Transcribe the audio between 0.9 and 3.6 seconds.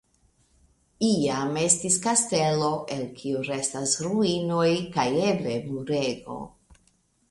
Iam estis kastelo (el kiu